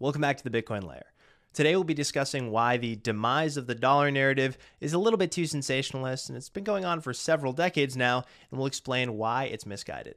[0.00, 1.06] Welcome back to the Bitcoin Layer.
[1.52, 5.32] Today we'll be discussing why the demise of the dollar narrative is a little bit
[5.32, 9.46] too sensationalist and it's been going on for several decades now, and we'll explain why
[9.46, 10.14] it's misguided.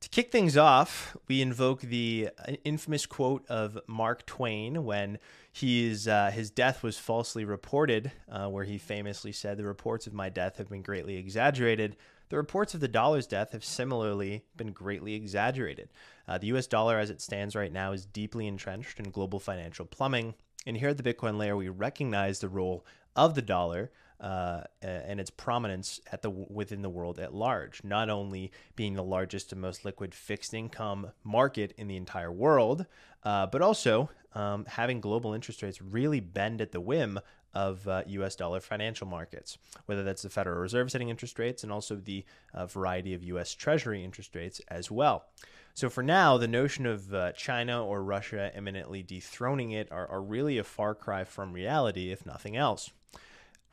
[0.00, 2.28] To kick things off, we invoke the
[2.62, 5.18] infamous quote of Mark Twain when
[5.56, 10.12] his, uh, his death was falsely reported, uh, where he famously said, The reports of
[10.12, 11.96] my death have been greatly exaggerated.
[12.28, 15.88] The reports of the dollar's death have similarly been greatly exaggerated.
[16.28, 19.86] Uh, the US dollar, as it stands right now, is deeply entrenched in global financial
[19.86, 20.34] plumbing.
[20.66, 25.20] And here at the Bitcoin layer, we recognize the role of the dollar uh, and
[25.20, 27.82] its prominence at the within the world at large.
[27.84, 32.86] Not only being the largest and most liquid fixed income market in the entire world,
[33.22, 37.18] uh, but also um, having global interest rates really bend at the whim
[37.54, 41.72] of uh, US dollar financial markets, whether that's the Federal Reserve setting interest rates and
[41.72, 45.24] also the uh, variety of US Treasury interest rates as well.
[45.72, 50.22] So for now, the notion of uh, China or Russia imminently dethroning it are, are
[50.22, 52.90] really a far cry from reality, if nothing else.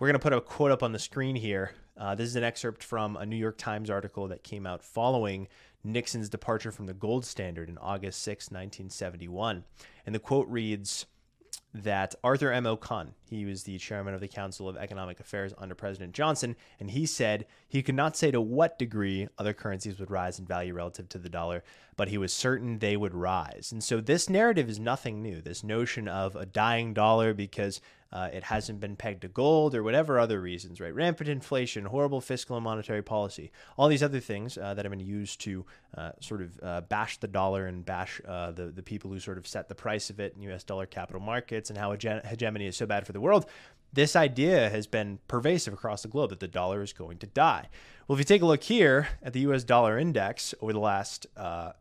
[0.04, 1.72] We're going to put a quote up on the screen here.
[1.96, 5.48] Uh, this is an excerpt from a New York Times article that came out following
[5.82, 9.64] Nixon's departure from the gold standard in August 6, 1971.
[10.06, 11.06] And the quote reads
[11.74, 12.68] that Arthur M.
[12.68, 16.92] O'Connor, he was the chairman of the Council of Economic Affairs under President Johnson, and
[16.92, 20.74] he said he could not say to what degree other currencies would rise in value
[20.74, 21.64] relative to the dollar,
[21.96, 23.72] but he was certain they would rise.
[23.72, 25.42] And so this narrative is nothing new.
[25.42, 27.82] This notion of a dying dollar because
[28.14, 30.94] uh, it hasn't been pegged to gold or whatever other reasons, right?
[30.94, 35.00] Rampant inflation, horrible fiscal and monetary policy, all these other things uh, that have been
[35.00, 35.66] used to
[35.98, 39.40] uh, sort of uh, bash the dollar and bash uh, the, the people who sort
[39.40, 42.78] of set the price of it in US dollar capital markets and how hegemony is
[42.78, 43.45] so bad for the world.
[43.92, 47.69] This idea has been pervasive across the globe that the dollar is going to die.
[48.08, 51.28] Well, if you take a look here at the US dollar index over the last
[51.38, 51.73] uh,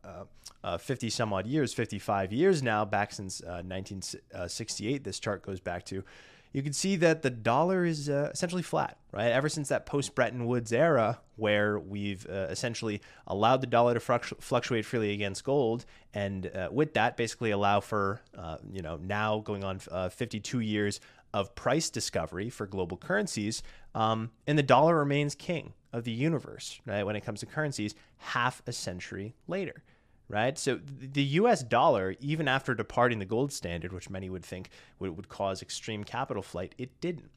[0.62, 5.58] uh, 50 some odd years, 55 years now, back since uh, 1968, this chart goes
[5.58, 6.04] back to,
[6.52, 9.32] you can see that the dollar is uh, essentially flat, right?
[9.32, 14.00] Ever since that post Bretton Woods era, where we've uh, essentially allowed the dollar to
[14.00, 19.40] fluctuate freely against gold, and uh, with that, basically allow for, uh, you know, now
[19.40, 21.00] going on 52 years
[21.32, 23.62] of price discovery for global currencies,
[23.94, 27.04] um, and the dollar remains king of the universe, right?
[27.04, 29.82] When it comes to currencies, half a century later
[30.28, 30.58] right?
[30.58, 35.16] So the US dollar, even after departing the gold standard, which many would think would,
[35.16, 37.30] would cause extreme capital flight, it didn't,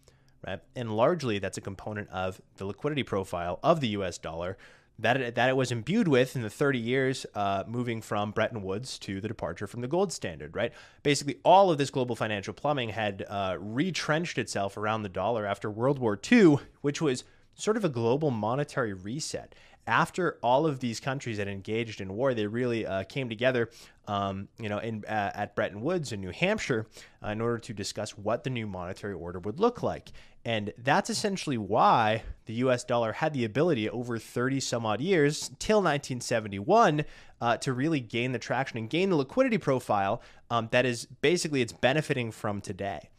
[0.45, 0.59] right?
[0.75, 4.57] And largely that's a component of the liquidity profile of the US dollar
[4.99, 8.61] that it, that it was imbued with in the 30 years uh, moving from Bretton
[8.61, 10.71] Woods to the departure from the gold standard, right?
[11.03, 15.69] Basically, all of this global financial plumbing had uh, retrenched itself around the dollar after
[15.69, 17.25] World War II, which was
[17.55, 19.53] sort of a global monetary reset
[19.87, 23.69] after all of these countries had engaged in war, they really uh, came together,
[24.07, 26.87] um, you know, in, uh, at Bretton Woods in New Hampshire
[27.23, 30.11] uh, in order to discuss what the new monetary order would look like.
[30.43, 35.49] And that's essentially why the US dollar had the ability over 30 some odd years
[35.59, 37.03] till 1971
[37.41, 41.61] uh, to really gain the traction and gain the liquidity profile um, that is basically
[41.61, 43.09] it's benefiting from today.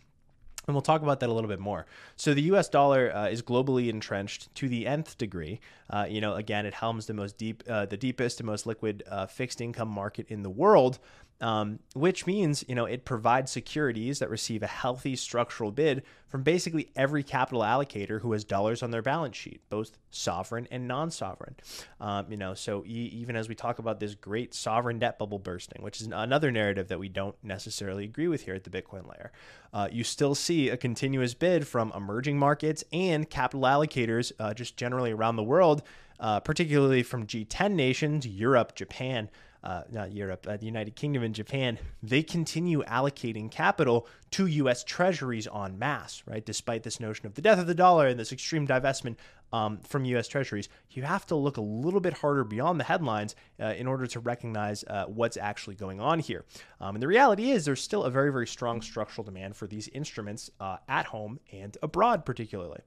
[0.66, 1.86] And we'll talk about that a little bit more.
[2.16, 2.68] So the U.S.
[2.68, 5.60] dollar uh, is globally entrenched to the nth degree.
[5.88, 9.04] Uh, you know, again, it helms the most deep, uh, the deepest and most liquid
[9.08, 10.98] uh, fixed income market in the world
[11.40, 16.42] um, which means you know it provides securities that receive a healthy structural bid from
[16.42, 21.54] basically every capital allocator who has dollars on their balance sheet, both sovereign and non-sovereign.
[22.00, 25.38] Um, you know, so e- even as we talk about this great sovereign debt bubble
[25.38, 29.08] bursting, which is another narrative that we don't necessarily agree with here at the Bitcoin
[29.08, 29.30] layer,
[29.72, 34.76] uh, you still see a continuous bid from emerging markets and capital allocators uh, just
[34.76, 35.82] generally around the world.
[36.18, 39.28] Uh, particularly from G10 nations, Europe, Japan,
[39.66, 44.84] uh, not Europe, uh, the United Kingdom and Japan, they continue allocating capital to U.S.
[44.84, 46.46] Treasuries en masse, right?
[46.46, 49.16] Despite this notion of the death of the dollar and this extreme divestment
[49.52, 50.28] um, from U.S.
[50.28, 54.06] Treasuries, you have to look a little bit harder beyond the headlines uh, in order
[54.06, 56.44] to recognize uh, what's actually going on here.
[56.80, 59.88] Um, and the reality is, there's still a very, very strong structural demand for these
[59.88, 62.80] instruments uh, at home and abroad, particularly.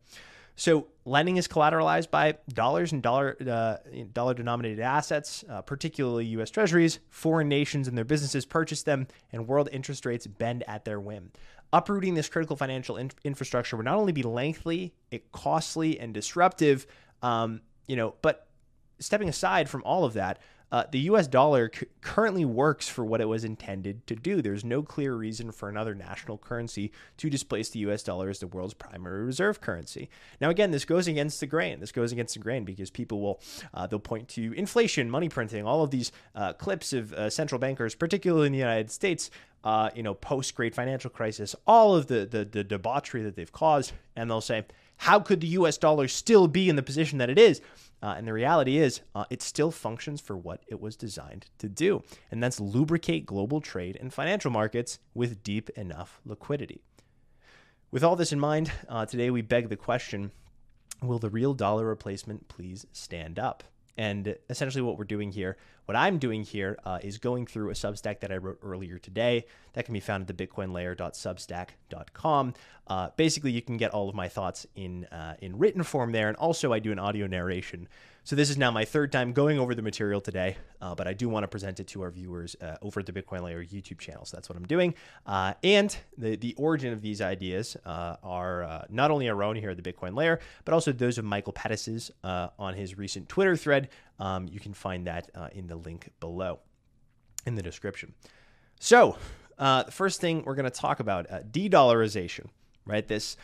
[0.59, 3.77] So lending is collateralized by dollars and dollar uh,
[4.11, 6.51] dollar denominated assets, uh, particularly U.S.
[6.51, 6.99] Treasuries.
[7.09, 11.31] Foreign nations and their businesses purchase them, and world interest rates bend at their whim.
[11.71, 16.85] Uprooting this critical financial in- infrastructure would not only be lengthy, it costly and disruptive,
[17.21, 18.47] um, you know, but
[18.99, 20.39] stepping aside from all of that,
[20.71, 24.41] uh, the US dollar c- currently works for what it was intended to do.
[24.41, 28.47] There's no clear reason for another national currency to displace the US dollar as the
[28.47, 30.09] world's primary reserve currency.
[30.39, 31.79] Now, again, this goes against the grain.
[31.79, 33.41] This goes against the grain because people will,
[33.73, 37.59] uh, they'll point to inflation, money printing, all of these uh, clips of uh, central
[37.59, 39.31] bankers, particularly in the United States,
[39.63, 43.51] uh, you know, post great financial crisis, all of the, the, the debauchery that they've
[43.51, 43.91] caused.
[44.15, 44.65] And they'll say,
[44.97, 47.61] how could the US dollar still be in the position that it is?
[48.01, 51.67] Uh, and the reality is, uh, it still functions for what it was designed to
[51.67, 52.01] do,
[52.31, 56.81] and that's lubricate global trade and financial markets with deep enough liquidity.
[57.91, 60.31] With all this in mind, uh, today we beg the question
[61.01, 63.63] will the real dollar replacement please stand up?
[63.99, 67.73] And essentially, what we're doing here, what I'm doing here, uh, is going through a
[67.73, 69.45] Substack that I wrote earlier today.
[69.73, 72.53] That can be found at the thebitcoinlayer.substack.com.
[72.87, 76.29] Uh, basically, you can get all of my thoughts in uh, in written form there,
[76.29, 77.89] and also I do an audio narration
[78.29, 81.13] so this is now my third time going over the material today, uh, but I
[81.13, 83.97] do want to present it to our viewers uh, over at the Bitcoin Layer YouTube
[83.97, 84.23] channel.
[84.23, 84.93] So that's what I'm doing.
[85.25, 89.55] Uh, and the, the origin of these ideas uh, are uh, not only our own
[89.55, 93.29] here at the Bitcoin Layer, but also those of Michael Pettis's uh, on his recent
[93.29, 93.89] Twitter thread.
[94.19, 96.59] Um, you can find that in the link below
[97.47, 98.13] in the description.
[98.79, 99.17] So
[99.57, 102.49] the first thing we're going to talk about, de-dollarization,
[102.85, 103.07] right?
[103.07, 103.37] This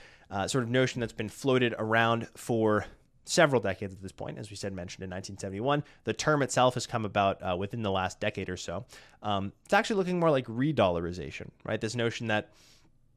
[0.45, 2.85] sort of notion that's been floated around for
[3.25, 5.83] several decades at this point, as we said, mentioned in 1971.
[6.03, 8.85] The term itself has come about uh, within the last decade or so.
[9.21, 11.81] Um, it's actually looking more like re-dollarization, right?
[11.81, 12.49] This notion that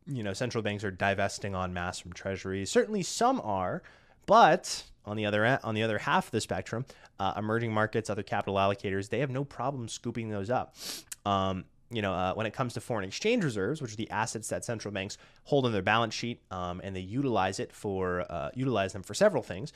[0.07, 2.71] you know central banks are divesting en masse from treasuries.
[2.71, 3.83] Certainly, some are,
[4.27, 6.85] but on the other on the other half of the spectrum,
[7.21, 10.75] uh, emerging markets, other capital allocators, they have no problem scooping those up.
[11.27, 14.49] Um, you know, uh, when it comes to foreign exchange reserves, which are the assets
[14.49, 18.51] that central banks hold on their balance sheet, um, and they utilize it for uh,
[18.55, 19.73] utilize them for several things,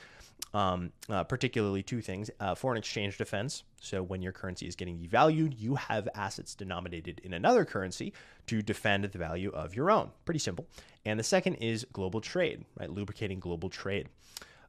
[0.53, 3.63] um, uh, particularly two things: uh, foreign exchange defense.
[3.81, 8.13] So when your currency is getting devalued, you have assets denominated in another currency
[8.47, 10.11] to defend the value of your own.
[10.25, 10.67] Pretty simple.
[11.05, 12.89] And the second is global trade, right?
[12.89, 14.07] Lubricating global trade.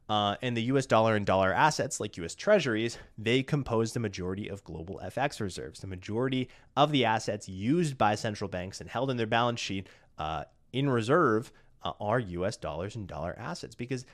[0.09, 4.49] Uh, and the US dollar and dollar assets, like US treasuries, they compose the majority
[4.49, 5.81] of global FX reserves.
[5.81, 9.89] The majority of the assets used by central banks and held in their balance sheet
[10.19, 11.53] uh, in reserve
[11.83, 14.05] uh, are US dollars and dollar assets because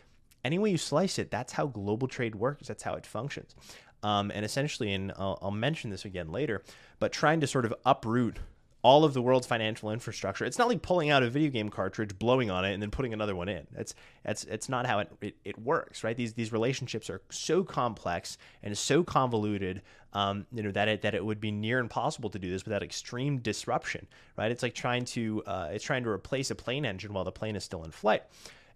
[0.45, 3.55] any way you slice it, that's how global trade works, that's how it functions.
[4.03, 6.63] Um, and essentially, and I'll, I'll mention this again later,
[6.99, 8.39] but trying to sort of uproot
[8.83, 10.45] all of the world's financial infrastructure.
[10.45, 13.13] It's not like pulling out a video game cartridge, blowing on it, and then putting
[13.13, 13.67] another one in.
[13.77, 13.95] It's
[14.25, 16.17] it's it's not how it, it, it works, right?
[16.17, 19.83] These these relationships are so complex and so convoluted,
[20.15, 22.83] um, you know, that it that it would be near impossible to do this without
[22.83, 24.07] extreme disruption,
[24.37, 24.51] right?
[24.51, 27.57] It's like trying to uh, it's trying to replace a plane engine while the plane
[27.57, 28.23] is still in flight.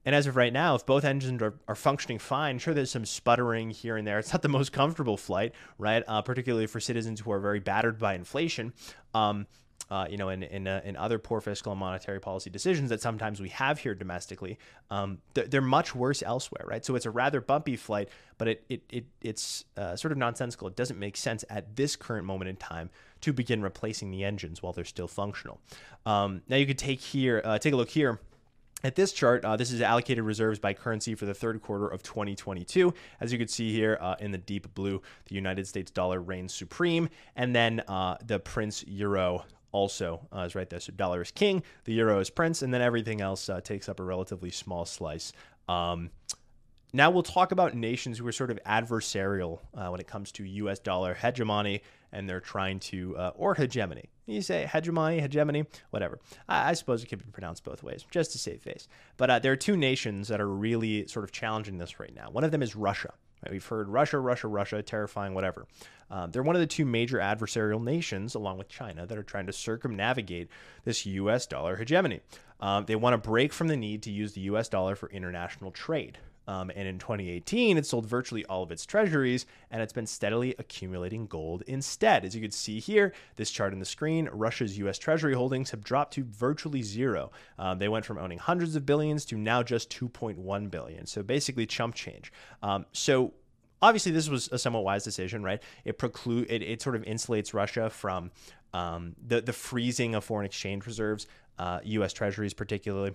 [0.06, 3.06] And as of right now, if both engines are, are functioning fine, sure, there's some
[3.06, 4.18] sputtering here and there.
[4.18, 6.02] It's not the most comfortable flight, right?
[6.06, 8.74] Uh, particularly for citizens who are very battered by inflation.
[9.14, 9.46] Um,
[9.90, 13.00] uh, you know, in in, uh, in other poor fiscal and monetary policy decisions that
[13.00, 14.58] sometimes we have here domestically,
[14.90, 16.84] um, th- they're much worse elsewhere, right?
[16.84, 18.08] So it's a rather bumpy flight,
[18.38, 20.68] but it it, it it's uh, sort of nonsensical.
[20.68, 22.90] It doesn't make sense at this current moment in time
[23.22, 25.60] to begin replacing the engines while they're still functional.
[26.04, 28.20] Um, now you could take here, uh, take a look here.
[28.84, 32.02] At this chart, uh, this is allocated reserves by currency for the third quarter of
[32.02, 32.92] 2022.
[33.18, 36.52] As you can see here uh, in the deep blue, the United States dollar reigns
[36.52, 40.80] supreme, and then uh, the Prince Euro also uh, is right there.
[40.80, 43.98] So dollar is king, the euro is prince, and then everything else uh, takes up
[43.98, 45.32] a relatively small slice.
[45.68, 46.10] Um,
[46.92, 50.44] now we'll talk about nations who are sort of adversarial uh, when it comes to
[50.44, 50.78] U.S.
[50.78, 54.10] dollar hegemony, and they're trying to uh, or hegemony.
[54.26, 56.20] You say hegemony, hegemony, whatever.
[56.48, 58.86] I, I, suppose it could be pronounced both ways, just to save face.
[59.16, 62.30] But uh, there are two nations that are really sort of challenging this right now.
[62.30, 63.12] One of them is Russia.
[63.50, 65.66] We've heard Russia, Russia, Russia, terrifying, whatever.
[66.10, 69.46] Um, they're one of the two major adversarial nations, along with China, that are trying
[69.46, 70.48] to circumnavigate
[70.84, 71.46] this U.S.
[71.46, 72.20] dollar hegemony.
[72.60, 74.68] Um, they want to break from the need to use the U.S.
[74.68, 76.18] dollar for international trade.
[76.46, 80.54] Um, and in 2018, it sold virtually all of its treasuries, and it's been steadily
[80.58, 82.24] accumulating gold instead.
[82.24, 84.98] As you can see here, this chart on the screen, Russia's U.S.
[84.98, 87.30] Treasury holdings have dropped to virtually zero.
[87.58, 91.06] Um, they went from owning hundreds of billions to now just 2.1 billion.
[91.06, 92.32] So basically, chump change.
[92.62, 93.34] Um, so
[93.80, 95.62] obviously, this was a somewhat wise decision, right?
[95.84, 98.30] It preclude it, it sort of insulates Russia from
[98.72, 101.26] um, the the freezing of foreign exchange reserves,
[101.58, 102.12] uh, U.S.
[102.12, 103.14] Treasuries particularly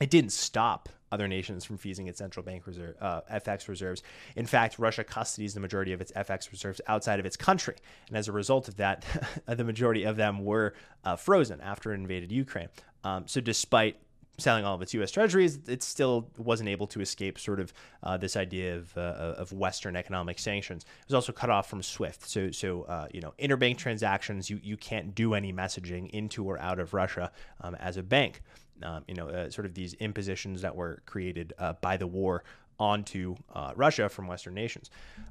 [0.00, 4.02] it didn't stop other nations from freezing its central bank reserve, uh, FX reserves.
[4.36, 7.76] In fact, Russia custodies the majority of its FX reserves outside of its country,
[8.08, 9.04] and as a result of that,
[9.46, 10.74] the majority of them were
[11.04, 12.68] uh, frozen after it invaded Ukraine.
[13.04, 13.96] Um, so, despite
[14.38, 15.10] selling all of its U.S.
[15.10, 17.72] Treasuries, it still wasn't able to escape sort of
[18.04, 20.84] uh, this idea of, uh, of Western economic sanctions.
[20.84, 22.28] It was also cut off from SWIFT.
[22.28, 26.56] So, so uh, you know, interbank transactions, you, you can't do any messaging into or
[26.60, 28.42] out of Russia um, as a bank.
[28.82, 32.44] Um, you know, uh, sort of these impositions that were created uh, by the war
[32.80, 34.88] onto uh, Russia from Western nations.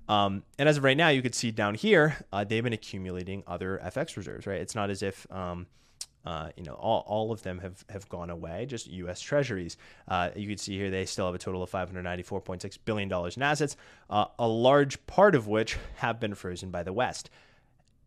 [0.10, 3.80] Um, and as of right now, you could see down here, they've been accumulating other
[3.86, 4.60] FX reserves, right?
[4.60, 5.66] It's not as if um,
[6.28, 9.22] uh, you know, all, all of them have, have gone away, just U.S.
[9.22, 9.78] Treasuries.
[10.10, 13.78] Uh, you can see here they still have a total of $594.6 billion in assets,
[14.10, 17.30] uh, a large part of which have been frozen by the West.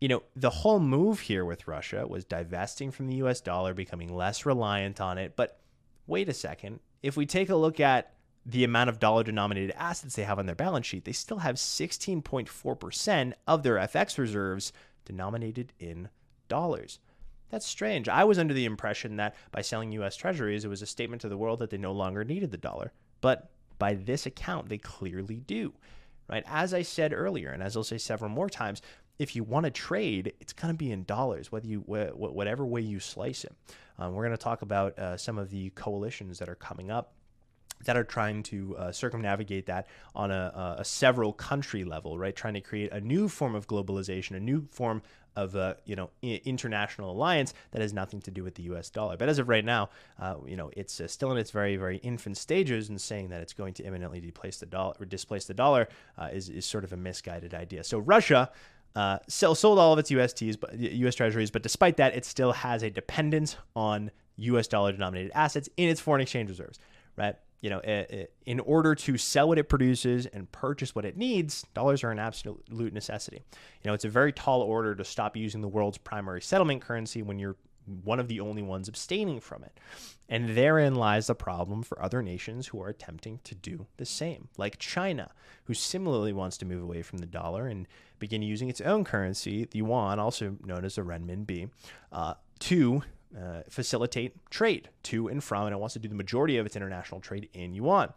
[0.01, 3.39] You know, the whole move here with Russia was divesting from the U.S.
[3.39, 5.35] dollar, becoming less reliant on it.
[5.35, 5.59] But
[6.07, 6.79] wait a second.
[7.01, 8.13] If we take a look at
[8.45, 11.55] the amount of dollar denominated assets they have on their balance sheet, they still have
[11.55, 14.73] 16.4% of their FX reserves
[15.05, 16.09] denominated in
[16.47, 16.99] dollars.
[17.51, 18.09] That's strange.
[18.09, 21.29] I was under the impression that by selling US Treasuries, it was a statement to
[21.29, 22.91] the world that they no longer needed the dollar.
[23.19, 25.73] But by this account, they clearly do.
[26.29, 26.43] Right?
[26.47, 28.81] As I said earlier, and as I'll say several more times,
[29.19, 32.81] if you want to trade, it's going to be in dollars, whether you whatever way
[32.81, 33.53] you slice it.
[33.99, 37.13] Um, we're going to talk about uh, some of the coalitions that are coming up
[37.85, 42.35] that are trying to uh, circumnavigate that on a, a, several country level, right?
[42.35, 45.01] Trying to create a new form of globalization, a new form
[45.35, 48.89] of a you know international alliance that has nothing to do with the U.S.
[48.89, 49.15] dollar.
[49.17, 49.89] But as of right now,
[50.19, 53.41] uh, you know it's uh, still in its very very infant stages, and saying that
[53.41, 55.87] it's going to imminently displace the dollar or displace the dollar
[56.17, 57.83] uh, is is sort of a misguided idea.
[57.83, 58.51] So Russia.
[58.95, 60.57] Uh, sell, sold all of its USTs,
[60.99, 61.15] U.S.
[61.15, 64.67] Treasuries, but despite that, it still has a dependence on U.S.
[64.67, 66.79] dollar denominated assets in its foreign exchange reserves,
[67.15, 67.35] right?
[67.61, 67.79] you know,
[68.47, 72.17] in order to sell what it produces and purchase what it needs, dollars are an
[72.17, 73.43] absolute necessity.
[73.83, 77.21] You know, it's a very tall order to stop using the world's primary settlement currency
[77.21, 77.55] when you're
[77.85, 79.77] one of the only ones abstaining from it.
[80.29, 84.47] And therein lies the problem for other nations who are attempting to do the same,
[84.57, 85.31] like China,
[85.65, 87.87] who similarly wants to move away from the dollar and
[88.19, 91.69] begin using its own currency, the yuan, also known as the renminbi,
[92.11, 93.03] uh, to
[93.37, 96.75] uh, facilitate trade to and from, and it wants to do the majority of its
[96.75, 98.13] international trade in yuan.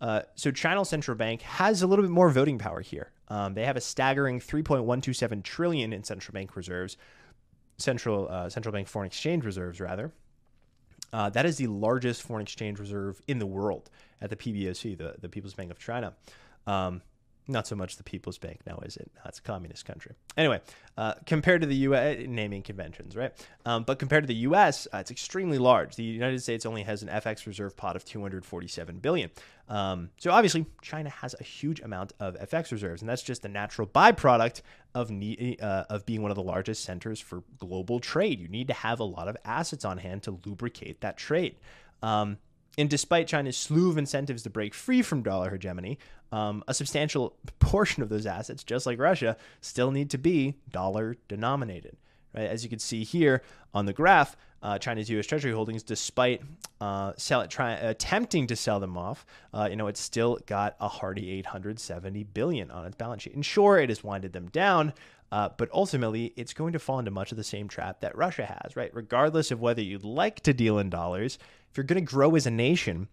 [0.00, 3.12] Uh, so China's Central Bank has a little bit more voting power here.
[3.28, 6.96] Um, they have a staggering 3.127 trillion in central bank reserves,
[7.82, 10.12] central uh, central bank foreign exchange reserves rather.
[11.12, 13.90] Uh, that is the largest foreign exchange reserve in the world
[14.22, 16.14] at the PBOC, the, the People's Bank of China.
[16.66, 17.02] Um,
[17.48, 19.10] not so much the People's Bank now, is it?
[19.24, 20.14] That's a communist country.
[20.36, 20.60] Anyway,
[20.96, 22.18] uh, compared to the U.S.
[22.28, 23.32] naming conventions, right?
[23.66, 25.96] Um, but compared to the U.S., uh, it's extremely large.
[25.96, 29.30] The United States only has an FX reserve pot of 247 billion.
[29.68, 33.48] Um, so obviously, China has a huge amount of FX reserves, and that's just a
[33.48, 34.62] natural byproduct
[34.94, 38.40] of uh, of being one of the largest centers for global trade.
[38.40, 41.56] You need to have a lot of assets on hand to lubricate that trade.
[42.02, 42.38] Um,
[42.78, 45.98] and despite China's slew of incentives to break free from dollar hegemony,
[46.30, 51.16] um, a substantial portion of those assets, just like Russia, still need to be dollar
[51.28, 51.96] denominated.
[52.34, 52.48] Right?
[52.48, 53.42] As you can see here
[53.74, 55.26] on the graph, uh, China's U.S.
[55.26, 56.40] Treasury holdings, despite
[56.80, 60.88] uh, sell, try, attempting to sell them off, uh, you know, it's still got a
[60.88, 63.34] hearty 870 billion on its balance sheet.
[63.34, 64.92] And sure, it has winded them down,
[65.32, 68.44] uh, but ultimately, it's going to fall into much of the same trap that Russia
[68.44, 68.94] has, right?
[68.94, 71.38] Regardless of whether you'd like to deal in dollars,
[71.72, 73.08] if you're going to grow as a nation,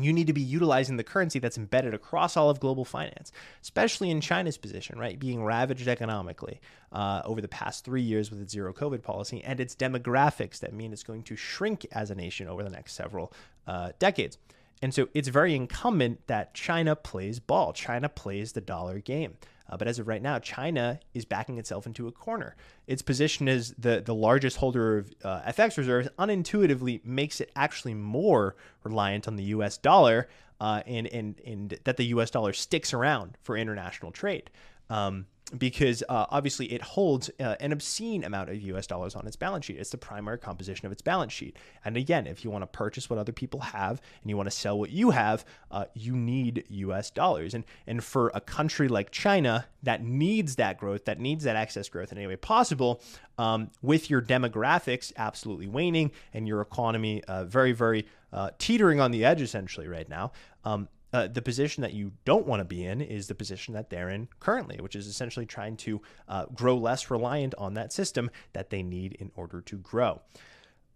[0.00, 4.10] you need to be utilizing the currency that's embedded across all of global finance, especially
[4.10, 5.18] in China's position, right?
[5.18, 6.60] Being ravaged economically
[6.92, 10.72] uh, over the past three years with its zero COVID policy and its demographics that
[10.72, 13.32] mean it's going to shrink as a nation over the next several
[13.66, 14.38] uh, decades.
[14.80, 17.72] And so it's very incumbent that China plays ball.
[17.72, 19.34] China plays the dollar game.
[19.70, 22.56] Uh, but as of right now, China is backing itself into a corner.
[22.86, 27.94] Its position as the, the largest holder of uh, FX reserves unintuitively makes it actually
[27.94, 30.28] more reliant on the US dollar
[30.60, 34.50] uh, and, and, and that the US dollar sticks around for international trade.
[34.90, 39.36] Um, because uh, obviously it holds uh, an obscene amount of US dollars on its
[39.36, 39.78] balance sheet.
[39.78, 41.56] It's the primary composition of its balance sheet.
[41.84, 44.56] And again, if you want to purchase what other people have and you want to
[44.56, 47.54] sell what you have, uh, you need US dollars.
[47.54, 51.88] And, and for a country like China that needs that growth, that needs that access
[51.88, 53.00] growth in any way possible,
[53.38, 59.10] um, with your demographics absolutely waning and your economy uh, very, very uh, teetering on
[59.10, 60.32] the edge essentially right now,
[60.64, 63.90] um, uh, the position that you don't want to be in is the position that
[63.90, 68.30] they're in currently, which is essentially trying to uh, grow less reliant on that system
[68.52, 70.20] that they need in order to grow.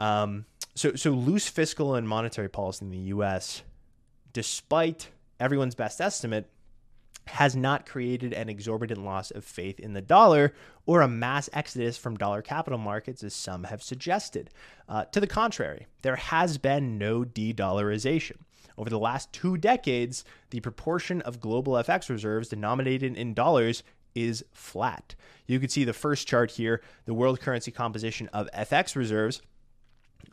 [0.00, 0.44] Um,
[0.74, 3.62] so, so loose fiscal and monetary policy in the U.S.,
[4.32, 6.48] despite everyone's best estimate,
[7.26, 10.52] has not created an exorbitant loss of faith in the dollar
[10.86, 14.50] or a mass exodus from dollar capital markets, as some have suggested.
[14.88, 18.36] Uh, to the contrary, there has been no de dollarization.
[18.76, 23.82] Over the last two decades, the proportion of global FX reserves denominated in dollars
[24.14, 25.14] is flat.
[25.46, 29.42] You can see the first chart here, the world currency composition of FX reserves.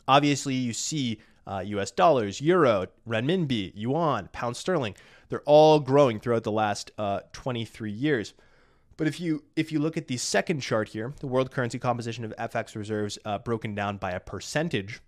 [0.08, 4.94] Obviously, you see uh, US dollars, euro, renminbi, yuan, pound sterling.
[5.28, 8.34] They're all growing throughout the last uh, 23 years.
[8.96, 12.24] But if you if you look at the second chart here, the world currency composition
[12.24, 15.00] of FX reserves uh, broken down by a percentage,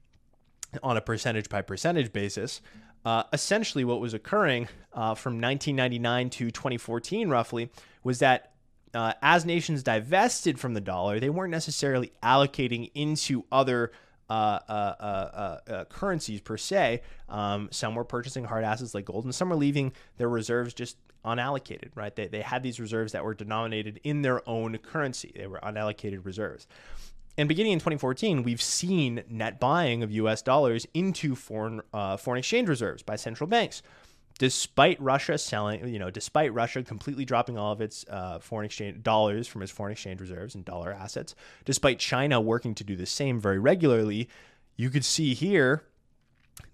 [0.83, 2.61] on a percentage by percentage basis,
[3.05, 7.71] uh, essentially what was occurring uh, from 1999 to 2014, roughly,
[8.03, 8.53] was that
[8.95, 13.93] uh, as nations divested from the dollar, they weren't necessarily allocating into other
[14.31, 17.03] uh, uh, currencies per se.
[17.29, 20.97] Um, some were purchasing hard assets like gold, and some were leaving their reserves just
[21.25, 22.15] unallocated, right?
[22.15, 26.25] They, they had these reserves that were denominated in their own currency, they were unallocated
[26.25, 26.67] reserves.
[27.37, 32.39] And beginning in 2014, we've seen net buying of US dollars into foreign, uh, foreign
[32.39, 33.83] exchange reserves by central banks
[34.39, 39.03] despite Russia selling, you know, despite Russia completely dropping all of its uh, foreign exchange
[39.03, 43.07] dollars from its foreign exchange reserves and dollar assets, despite China working to do the
[43.07, 44.29] same very regularly,
[44.77, 45.85] you could see here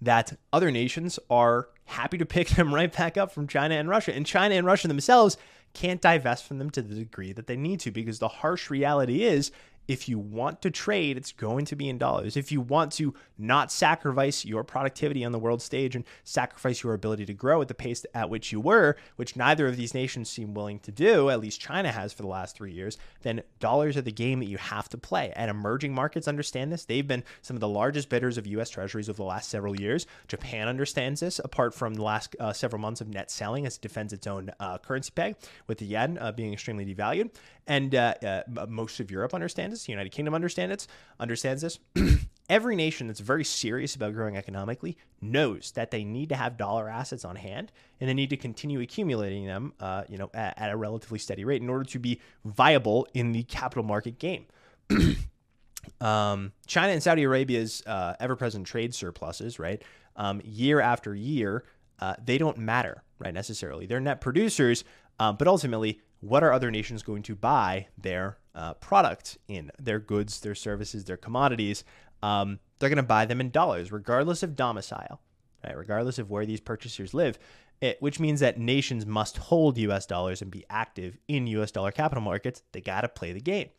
[0.01, 4.13] that other nations are happy to pick them right back up from China and Russia.
[4.13, 5.37] And China and Russia themselves
[5.73, 9.23] can't divest from them to the degree that they need to because the harsh reality
[9.23, 9.51] is
[9.87, 12.37] if you want to trade, it's going to be in dollars.
[12.37, 16.93] If you want to not sacrifice your productivity on the world stage and sacrifice your
[16.93, 20.29] ability to grow at the pace at which you were, which neither of these nations
[20.29, 23.97] seem willing to do, at least China has for the last three years, then dollars
[23.97, 25.33] are the game that you have to play.
[25.35, 26.85] And emerging markets understand this.
[26.85, 30.05] They've been some of the largest bidders of US treasuries over the last several years.
[30.27, 33.81] Japan understands this, apart from the last uh, several months of net selling as it
[33.81, 35.35] defends its own uh, currency peg,
[35.67, 37.31] with the yen uh, being extremely devalued.
[37.67, 39.85] And uh, uh, most of Europe understands this.
[39.85, 40.87] The United Kingdom understands
[41.19, 41.79] understands this.
[42.49, 46.89] Every nation that's very serious about growing economically knows that they need to have dollar
[46.89, 50.69] assets on hand and they need to continue accumulating them, uh, you know, at, at,
[50.69, 54.45] a relatively steady rate in order to be viable in the capital market game.
[56.01, 59.81] um, China and Saudi Arabia's uh, ever-present trade surpluses, right,
[60.17, 61.63] um, year after year,
[61.99, 63.85] uh, they don't matter, right, necessarily.
[63.85, 64.83] They're net producers,
[65.19, 69.71] um, but ultimately, what are other nations going to buy their uh, product in?
[69.79, 71.83] Their goods, their services, their commodities
[72.23, 75.21] um, they're going to buy them in dollars, regardless of domicile,
[75.63, 75.77] right?
[75.77, 77.37] Regardless of where these purchasers live,
[77.79, 80.05] it, which means that nations must hold U.S.
[80.05, 81.71] dollars and be active in U.S.
[81.71, 82.63] dollar capital markets.
[82.71, 83.69] They got to play the game.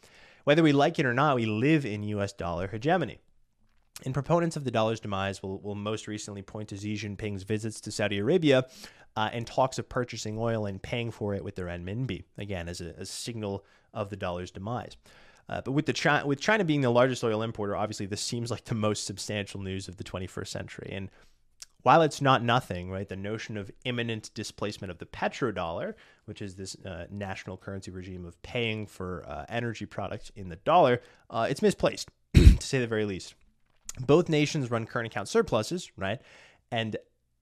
[0.44, 2.32] Whether we like it or not, we live in U.S.
[2.32, 3.18] dollar hegemony.
[4.04, 7.80] And proponents of the dollar's demise will, will most recently point to Xi Jinping's visits
[7.82, 8.66] to Saudi Arabia
[9.14, 12.80] uh, and talks of purchasing oil and paying for it with their renminbi, again, as
[12.80, 14.96] a, a signal of the dollar's demise.
[15.48, 18.50] Uh, but with the China, with China being the largest oil importer, obviously this seems
[18.50, 20.90] like the most substantial news of the 21st century.
[20.92, 21.10] And
[21.82, 25.94] while it's not nothing, right, the notion of imminent displacement of the petrodollar,
[26.26, 30.56] which is this uh, national currency regime of paying for uh, energy products in the
[30.56, 33.34] dollar, uh, it's misplaced, to say the very least.
[34.00, 36.20] Both nations run current account surpluses, right,
[36.70, 36.96] and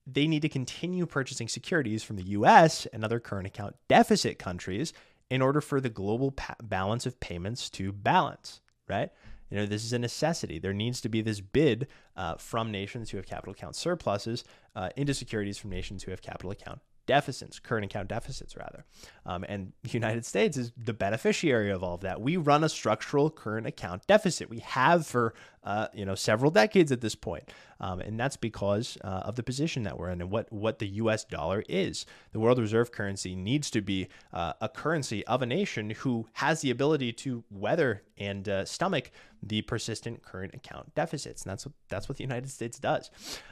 [0.07, 2.87] they need to continue purchasing securities from the U.S.
[2.87, 4.93] and other current account deficit countries
[5.31, 9.11] in order for the global pa- balance of payments to balance, right?
[9.51, 10.59] You know, this is a necessity.
[10.59, 14.45] There needs to be this bid uh, from nations who have capital account surpluses
[14.77, 18.85] uh, into securities from nations who have capital account deficits, current account deficits, rather.
[19.27, 22.21] Um, and the United States is the beneficiary of all of that.
[22.21, 24.49] We run a structural current account deficit.
[24.49, 27.51] We have for uh, you know several decades at this point.
[27.81, 30.89] Um, and that's because uh, of the position that we're in and what what the
[30.89, 31.25] U.S.
[31.25, 32.07] dollar is.
[32.33, 36.61] The world reserve currency needs to be uh, a currency of a nation who has
[36.61, 39.11] the ability to weather and uh, stomach
[39.43, 43.11] the persistent current account deficits, and that's what that's what the United States does.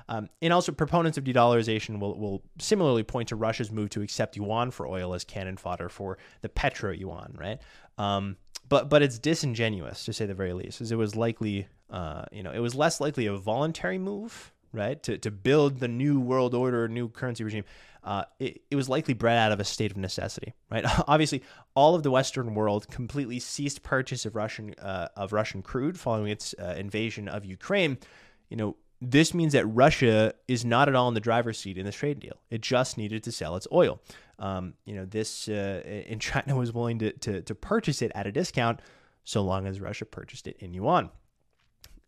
[0.08, 4.36] Um, and also, proponents of de-dollarization will will similarly point to Russia's move to accept
[4.36, 7.58] yuan for oil as cannon fodder for the petro yuan, right?
[7.96, 8.36] Um,
[8.68, 12.42] but but it's disingenuous to say the very least, as it was likely, uh, you
[12.42, 16.54] know, it was less likely a voluntary move, right, to to build the new world
[16.54, 17.64] order, new currency regime.
[18.04, 20.84] Uh, it, it was likely bred out of a state of necessity, right?
[21.08, 21.42] Obviously,
[21.74, 26.30] all of the Western world completely ceased purchase of Russian uh, of Russian crude following
[26.30, 27.98] its uh, invasion of Ukraine.
[28.48, 31.84] You know, this means that Russia is not at all in the driver's seat in
[31.84, 32.40] this trade deal.
[32.50, 34.00] It just needed to sell its oil.
[34.38, 38.32] Um, you know, this uh, China was willing to, to, to purchase it at a
[38.32, 38.80] discount
[39.24, 41.10] so long as Russia purchased it in yuan.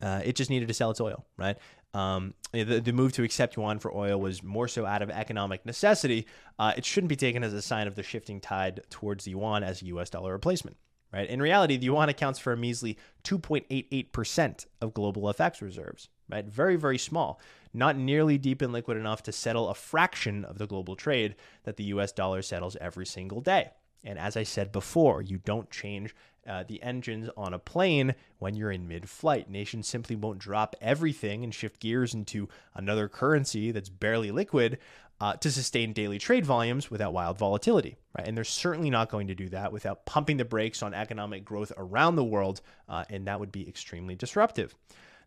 [0.01, 1.59] Uh, it just needed to sell its oil, right?
[1.95, 5.67] Um, the, the move to accept yuan for oil was more so out of economic
[5.67, 6.27] necessity.
[6.59, 9.63] Uh, it shouldn't be taken as a sign of the shifting tide towards the yuan
[9.63, 10.77] as a US dollar replacement.
[11.13, 11.29] Right?
[11.29, 16.09] In reality, the yuan accounts for a measly 2.88% of global FX reserves.
[16.29, 16.45] Right?
[16.45, 17.41] Very, very small.
[17.75, 21.77] Not nearly deep and liquid enough to settle a fraction of the global trade that
[21.77, 23.71] the US dollar settles every single day.
[24.05, 26.15] And as I said before, you don't change
[26.47, 29.51] uh, the engines on a plane when you're in mid flight.
[29.51, 34.79] Nations simply won't drop everything and shift gears into another currency that's barely liquid
[35.21, 38.27] uh, to sustain daily trade volumes without wild volatility, right?
[38.27, 41.73] And they're certainly not going to do that without pumping the brakes on economic growth
[41.77, 44.75] around the world, uh, and that would be extremely disruptive.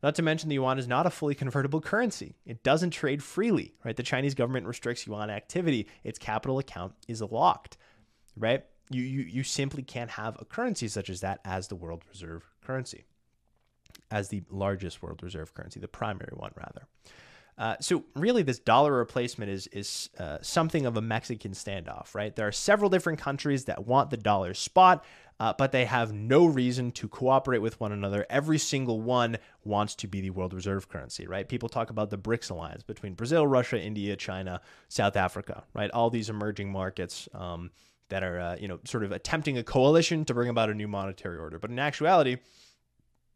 [0.02, 2.36] Not to mention the yuan is not a fully convertible currency.
[2.46, 3.96] It doesn't trade freely, right?
[3.96, 5.88] The Chinese government restricts yuan activity.
[6.04, 7.78] Its capital account is locked,
[8.38, 8.66] right?
[8.90, 12.44] You, you, you simply can't have a currency such as that as the world reserve
[12.66, 13.06] currency,
[14.12, 16.88] as the largest world reserve currency, the primary one, rather.
[17.58, 22.36] Uh, so really, this dollar replacement is is uh, something of a Mexican standoff, right?
[22.36, 25.06] There are several different countries that want the dollar spot,
[25.40, 28.26] uh, but they have no reason to cooperate with one another.
[28.30, 31.48] Every single one wants to be the world reserve currency, right?
[31.48, 35.92] People talk about the BRICS alliance between Brazil, Russia, India, China, South Africa, right?
[35.92, 37.30] All these emerging markets.
[37.34, 37.70] Um,
[38.14, 40.88] that are uh, you know sort of attempting a coalition to bring about a new
[40.88, 41.58] monetary order.
[41.58, 42.38] But in actuality,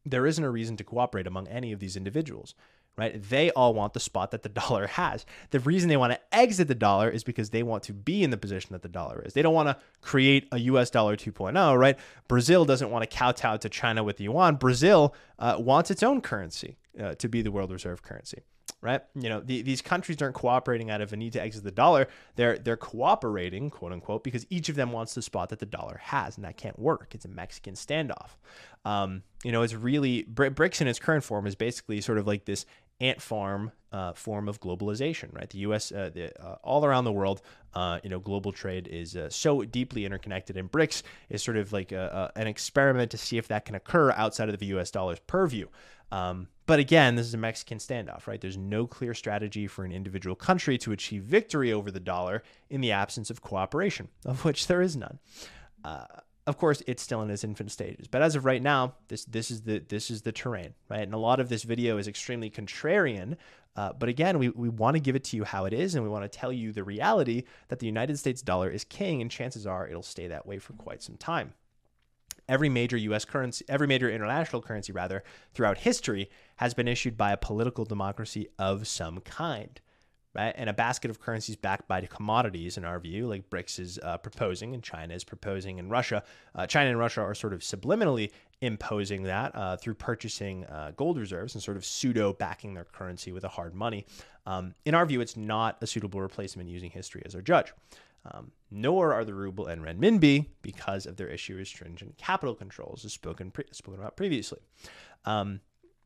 [0.06, 2.54] there isn't a reason to cooperate among any of these individuals.
[2.96, 3.22] Right?
[3.22, 5.26] They all want the spot that the dollar has.
[5.50, 8.30] The reason they want to exit the dollar is because they want to be in
[8.30, 9.34] the position that the dollar is.
[9.34, 11.98] They don't want to create a US dollar 2.0, right?
[12.28, 14.56] Brazil doesn't want to kowtow to China with the yuan.
[14.56, 18.44] Brazil uh, wants its own currency uh, to be the world reserve currency
[18.82, 19.02] right?
[19.16, 22.08] You know, the, these countries aren't cooperating out of a need to exit the dollar.
[22.36, 26.00] They're they're cooperating, quote unquote, because each of them wants the spot that the dollar
[26.04, 27.10] has, and that can't work.
[27.14, 28.32] It's a Mexican standoff.
[28.86, 32.46] Um, you know, it's really BRICS in its current form is basically sort of like
[32.46, 32.66] this
[33.00, 35.50] ant farm uh, form of globalization, right?
[35.50, 35.92] The U.S.
[35.92, 37.42] Uh, the, uh, all around the world,
[37.74, 41.72] uh, you know, global trade is uh, so deeply interconnected, and BRICS is sort of
[41.72, 44.92] like a, a, an experiment to see if that can occur outside of the U.S.
[44.92, 45.68] dollar's purview.
[46.12, 48.40] Um, but again, this is a Mexican standoff, right?
[48.40, 52.82] There's no clear strategy for an individual country to achieve victory over the dollar in
[52.82, 55.20] the absence of cooperation, of which there is none.
[55.84, 56.06] Uh,
[56.46, 59.52] of course, it's still in its infant stages, but as of right now, this this
[59.52, 61.02] is the this is the terrain, right?
[61.02, 63.36] And a lot of this video is extremely contrarian.
[63.76, 66.04] Uh, but again, we, we want to give it to you how it is, and
[66.04, 69.30] we want to tell you the reality that the United States dollar is king, and
[69.30, 71.54] chances are it'll stay that way for quite some time
[72.50, 77.32] every major US currency, every major international currency rather, throughout history has been issued by
[77.32, 79.80] a political democracy of some kind.
[80.36, 80.54] Right?
[80.56, 84.18] And a basket of currencies backed by commodities, in our view, like BRICS is uh,
[84.18, 88.30] proposing and China is proposing, and Russia, uh, China and Russia are sort of subliminally
[88.62, 93.32] imposing that uh, through purchasing uh, gold reserves and sort of pseudo backing their currency
[93.32, 94.06] with a hard money.
[94.46, 97.74] Um, in our view, it's not a suitable replacement using history as our judge.
[98.30, 103.14] Um, nor are the ruble and renminbi because of their issue stringent capital controls, as
[103.14, 104.60] spoken pre- spoken about previously.
[105.24, 105.62] Um,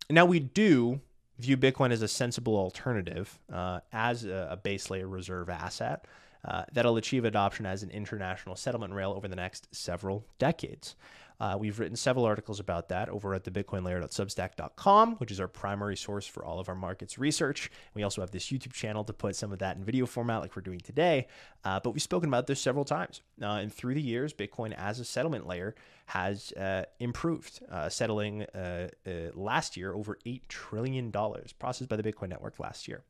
[0.09, 1.01] now we do
[1.39, 6.05] view Bitcoin as a sensible alternative uh, as a, a, base layer reserve asset
[6.45, 10.95] uh, that'll achieve adoption as an international settlement rail over the next several decades.
[11.41, 15.97] Uh, we've written several articles about that over at the bitcoinlayer.substack.com, which is our primary
[15.97, 17.71] source for all of our markets research.
[17.95, 20.55] We also have this YouTube channel to put some of that in video format like
[20.55, 21.27] we're doing today.
[21.65, 23.21] Uh, but we've spoken about this several times.
[23.41, 25.73] Uh, and through the years, Bitcoin as a settlement layer
[26.05, 28.89] has uh, improved, uh, settling uh,
[29.33, 33.01] last year over $8 trillion processed by the Bitcoin network last year.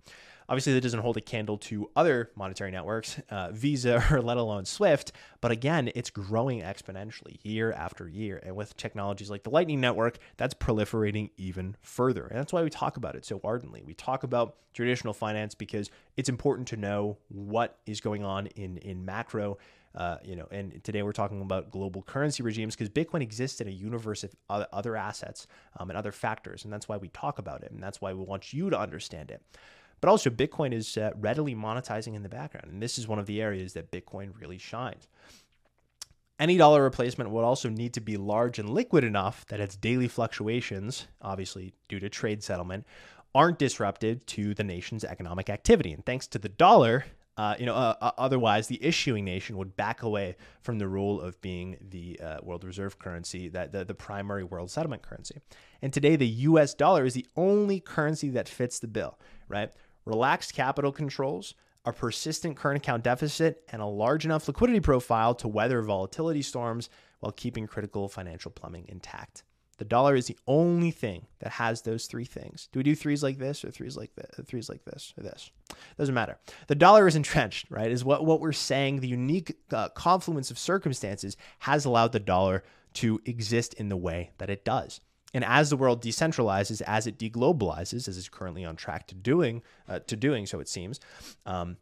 [0.50, 4.66] Obviously, that doesn't hold a candle to other monetary networks, uh, Visa or let alone
[4.66, 5.12] Swift.
[5.40, 8.42] But again, it's growing exponentially year after year.
[8.44, 12.26] And with technologies like the Lightning Network, that's proliferating even further.
[12.28, 13.84] And that's why we talk about it so ardently.
[13.86, 18.78] We talk about traditional finance because it's important to know what is going on in,
[18.78, 19.58] in macro.
[19.94, 23.68] Uh, you know, and today we're talking about global currency regimes because Bitcoin exists in
[23.68, 27.64] a universe of other assets um, and other factors, and that's why we talk about
[27.64, 29.42] it, and that's why we want you to understand it.
[30.02, 32.72] But also, Bitcoin is uh, readily monetizing in the background.
[32.72, 35.08] And this is one of the areas that Bitcoin really shines.
[36.40, 40.08] Any dollar replacement would also need to be large and liquid enough that its daily
[40.08, 42.88] fluctuations, obviously due to trade settlement,
[43.36, 45.94] aren't disruptive to the nation's economic activity.
[45.94, 47.06] And thanks to the dollar,
[47.38, 51.22] uh, you know, uh, uh, otherwise the issuing nation would back away from the role
[51.22, 55.40] of being the uh, world reserve currency, that the, the primary world settlement currency.
[55.82, 56.74] And today, the U.S.
[56.74, 59.72] dollar is the only currency that fits the bill, right?
[60.06, 61.54] Relaxed capital controls,
[61.86, 66.90] a persistent current account deficit, and a large enough liquidity profile to weather volatility storms
[67.20, 69.44] while keeping critical financial plumbing intact.
[69.78, 72.70] The dollar is the only thing that has those three things.
[72.72, 75.50] Do we do threes like this or threes like this, threes like this or this?
[75.98, 76.38] Doesn't matter.
[76.68, 77.90] The dollar is entrenched, right?
[77.90, 79.00] Is what what we're saying.
[79.00, 84.30] The unique uh, confluence of circumstances has allowed the dollar to exist in the way
[84.38, 85.02] that it does.
[85.34, 89.62] And as the world decentralizes, as it deglobalizes, as it's currently on track to doing,
[89.88, 91.00] uh, to doing so it seems,
[91.46, 91.78] um,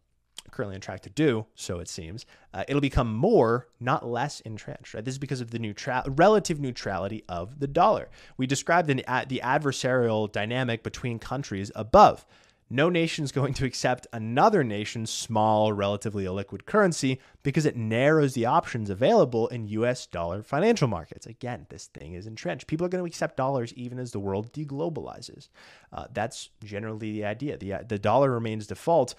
[0.51, 4.93] currently on track to do, so it seems, uh, it'll become more, not less entrenched.
[4.93, 5.03] Right?
[5.03, 8.09] This is because of the neutral, relative neutrality of the dollar.
[8.37, 8.95] We described the,
[9.27, 12.25] the adversarial dynamic between countries above.
[12.69, 18.35] No nation is going to accept another nation's small, relatively illiquid currency because it narrows
[18.35, 21.25] the options available in US dollar financial markets.
[21.25, 22.67] Again, this thing is entrenched.
[22.67, 25.49] People are going to accept dollars even as the world deglobalizes.
[25.91, 27.57] Uh, that's generally the idea.
[27.57, 29.15] The, the dollar remains default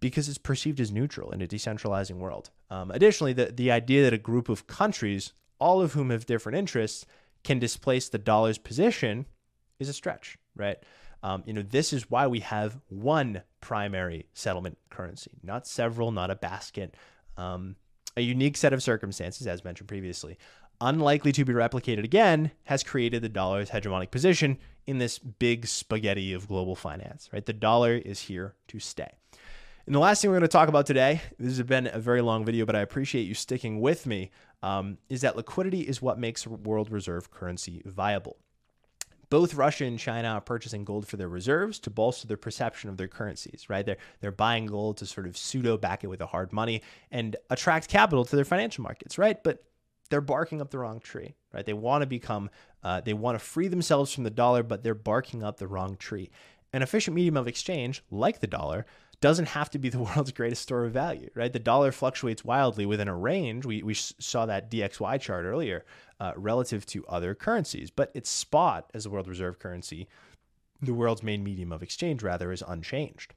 [0.00, 2.50] because it's perceived as neutral in a decentralizing world.
[2.70, 6.58] Um, additionally, the, the idea that a group of countries, all of whom have different
[6.58, 7.06] interests,
[7.44, 9.26] can displace the dollar's position
[9.78, 10.78] is a stretch, right?
[11.22, 16.30] Um, you know, this is why we have one primary settlement currency, not several, not
[16.30, 16.94] a basket.
[17.36, 17.76] Um,
[18.16, 20.38] a unique set of circumstances, as mentioned previously,
[20.80, 26.32] unlikely to be replicated again, has created the dollar's hegemonic position in this big spaghetti
[26.32, 27.44] of global finance, right?
[27.44, 29.10] The dollar is here to stay.
[29.86, 32.20] And the last thing we're going to talk about today, this has been a very
[32.20, 34.30] long video, but I appreciate you sticking with me,
[34.62, 38.36] um, is that liquidity is what makes a world reserve currency viable.
[39.30, 42.96] Both Russia and China are purchasing gold for their reserves to bolster their perception of
[42.96, 43.84] their currencies, right?
[43.84, 47.36] They're, they're buying gold to sort of pseudo back it with a hard money and
[47.50, 49.42] attract capital to their financial markets, right?
[49.42, 49.62] But
[50.10, 51.66] they're barking up the wrong tree, right?
[51.66, 52.50] They want to become,
[52.82, 55.96] uh, they want to free themselves from the dollar, but they're barking up the wrong
[55.96, 56.30] tree.
[56.72, 58.86] An efficient medium of exchange, like the dollar,
[59.20, 61.52] doesn't have to be the world's greatest store of value, right?
[61.52, 63.66] The dollar fluctuates wildly within a range.
[63.66, 65.84] We, we saw that DXY chart earlier
[66.20, 70.08] uh, relative to other currencies, but its spot as the world reserve currency,
[70.80, 73.34] the world's main medium of exchange, rather, is unchanged.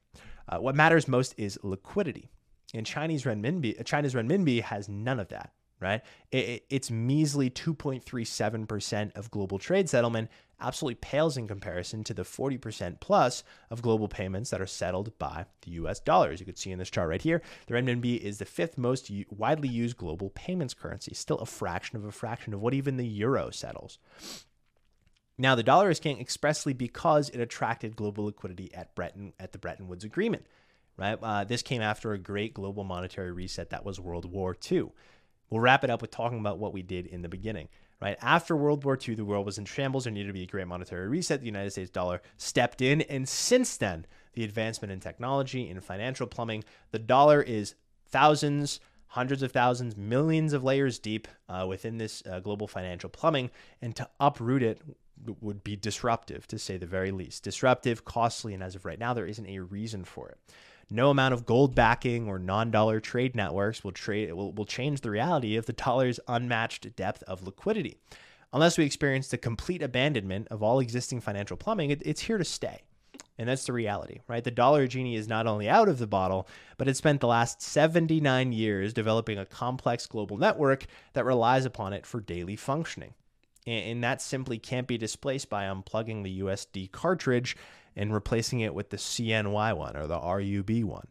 [0.48, 2.30] Uh, what matters most is liquidity.
[2.74, 6.00] And Chinese renminbi, China's renminbi has none of that right?
[6.30, 13.00] It, it's measly 2.37% of global trade settlement, absolutely pales in comparison to the 40%
[13.00, 16.30] plus of global payments that are settled by the US dollar.
[16.30, 19.10] As you can see in this chart right here, the renminbi is the fifth most
[19.30, 23.06] widely used global payments currency, still a fraction of a fraction of what even the
[23.06, 23.98] euro settles.
[25.38, 29.58] Now, the dollar is king expressly because it attracted global liquidity at Bretton at the
[29.58, 30.46] Bretton Woods Agreement.
[30.98, 34.90] Right, uh, this came after a great global monetary reset that was World War II.
[35.52, 37.68] We'll wrap it up with talking about what we did in the beginning.
[38.00, 40.04] Right after World War II, the world was in shambles.
[40.04, 41.40] There needed to be a great monetary reset.
[41.40, 46.26] The United States dollar stepped in, and since then, the advancement in technology, in financial
[46.26, 47.74] plumbing, the dollar is
[48.08, 53.50] thousands, hundreds of thousands, millions of layers deep uh, within this uh, global financial plumbing,
[53.82, 54.80] and to uproot it
[55.42, 57.44] would be disruptive, to say the very least.
[57.44, 60.38] Disruptive, costly, and as of right now, there isn't a reason for it.
[60.90, 65.10] No amount of gold backing or non-dollar trade networks will trade will, will change the
[65.10, 67.98] reality of the dollar's unmatched depth of liquidity.
[68.52, 72.44] Unless we experience the complete abandonment of all existing financial plumbing, it, it's here to
[72.44, 72.82] stay.
[73.38, 74.44] And that's the reality, right?
[74.44, 77.62] The dollar genie is not only out of the bottle, but it spent the last
[77.62, 83.14] 79 years developing a complex global network that relies upon it for daily functioning.
[83.66, 87.56] And that simply can't be displaced by unplugging the USD cartridge
[87.96, 91.06] and replacing it with the CNY one or the RUB one,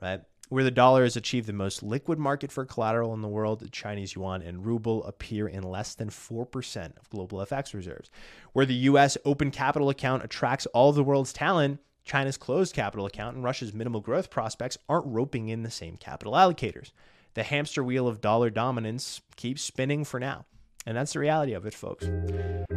[0.00, 0.20] right?
[0.48, 3.70] Where the dollar has achieved the most liquid market for collateral in the world, the
[3.70, 8.10] Chinese yuan and ruble appear in less than 4% of global FX reserves.
[8.52, 13.36] Where the US open capital account attracts all the world's talent, China's closed capital account
[13.36, 16.92] and Russia's minimal growth prospects aren't roping in the same capital allocators.
[17.34, 20.44] The hamster wheel of dollar dominance keeps spinning for now.
[20.86, 22.08] And that's the reality of it, folks.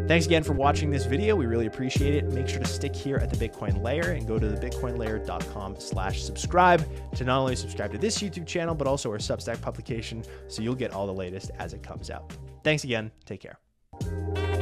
[0.07, 1.35] Thanks again for watching this video.
[1.35, 2.25] We really appreciate it.
[2.31, 6.21] Make sure to stick here at the Bitcoin Layer and go to the bitcoinlayer.com slash
[6.23, 10.61] subscribe to not only subscribe to this YouTube channel, but also our Substack publication so
[10.61, 12.31] you'll get all the latest as it comes out.
[12.63, 13.11] Thanks again.
[13.25, 14.54] Take care.